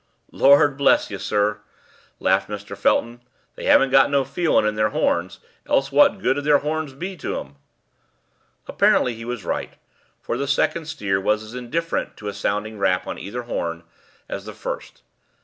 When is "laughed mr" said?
2.19-2.75